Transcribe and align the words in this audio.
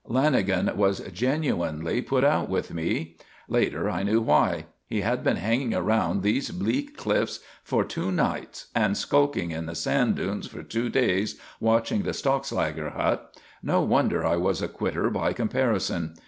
Lanagan 0.09 0.75
was 0.77 0.97
genuinely 1.13 2.01
put 2.01 2.23
out 2.23 2.49
with 2.49 2.73
me. 2.73 3.17
Later 3.47 3.87
I 3.87 4.01
knew 4.01 4.19
why. 4.19 4.65
He 4.87 5.01
had 5.01 5.23
been 5.23 5.35
hanging 5.35 5.75
around 5.75 6.23
those 6.23 6.49
bleak 6.49 6.97
cliffs 6.97 7.39
for 7.63 7.83
two 7.83 8.11
nights 8.11 8.69
and 8.73 8.97
skulking 8.97 9.51
in 9.51 9.67
the 9.67 9.75
sand 9.75 10.15
dunes 10.15 10.47
for 10.47 10.63
two 10.63 10.89
days 10.89 11.39
watching 11.59 12.01
the 12.01 12.13
Stockslager 12.15 12.95
hut. 12.95 13.39
No 13.61 13.81
wonder 13.81 14.25
I 14.25 14.37
was 14.37 14.59
a 14.63 14.67
"quitter" 14.67 15.11
by 15.11 15.33
comparison. 15.33 16.15